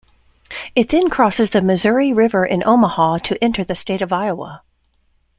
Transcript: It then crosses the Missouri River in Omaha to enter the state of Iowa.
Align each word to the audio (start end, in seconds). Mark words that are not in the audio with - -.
It 0.73 0.89
then 0.89 1.11
crosses 1.11 1.51
the 1.51 1.61
Missouri 1.61 2.11
River 2.11 2.43
in 2.43 2.63
Omaha 2.65 3.19
to 3.19 3.37
enter 3.43 3.63
the 3.63 3.75
state 3.75 4.01
of 4.01 4.11
Iowa. 4.11 4.63